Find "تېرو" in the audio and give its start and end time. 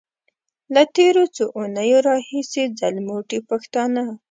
0.95-1.23